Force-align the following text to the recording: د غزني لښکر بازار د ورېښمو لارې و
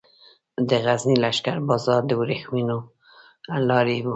د 0.69 0.71
غزني 0.85 1.15
لښکر 1.23 1.57
بازار 1.69 2.01
د 2.07 2.11
ورېښمو 2.19 2.77
لارې 3.69 3.97
و 4.01 4.07